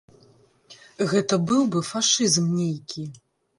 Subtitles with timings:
[1.11, 3.09] Гэта быў бы фашызм нейкі.